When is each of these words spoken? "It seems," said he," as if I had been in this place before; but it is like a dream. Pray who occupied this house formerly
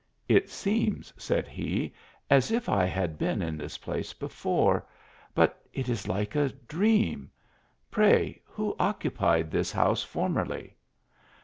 "It 0.41 0.49
seems," 0.49 1.13
said 1.15 1.47
he," 1.47 1.93
as 2.31 2.49
if 2.49 2.67
I 2.69 2.85
had 2.85 3.19
been 3.19 3.43
in 3.43 3.55
this 3.55 3.77
place 3.77 4.13
before; 4.13 4.83
but 5.35 5.61
it 5.73 5.89
is 5.89 6.07
like 6.07 6.33
a 6.33 6.49
dream. 6.49 7.29
Pray 7.91 8.41
who 8.45 8.75
occupied 8.79 9.51
this 9.51 9.71
house 9.71 10.01
formerly 10.01 10.75